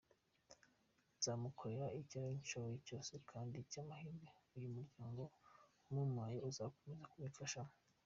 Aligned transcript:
Nzamukorera 1.17 1.87
icyo 2.01 2.21
nshoboye 2.39 2.77
cyose 2.87 3.13
kandi 3.29 3.55
by’amahirwe 3.67 4.27
uyu 4.55 4.67
muryango 4.75 5.23
umumpaye 5.87 6.37
uzakomeza 6.49 7.05
kubimfashamo. 7.13 7.73